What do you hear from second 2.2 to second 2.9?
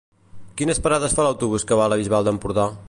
d'Empordà?